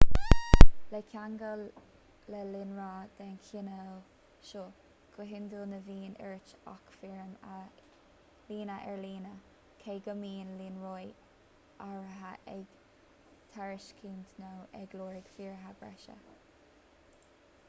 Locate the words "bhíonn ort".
5.89-6.55